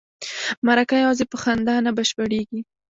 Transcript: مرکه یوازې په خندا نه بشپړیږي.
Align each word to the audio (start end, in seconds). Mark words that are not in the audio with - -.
مرکه 0.67 0.95
یوازې 1.03 1.25
په 1.31 1.37
خندا 1.43 1.75
نه 1.85 1.91
بشپړیږي. 1.97 2.59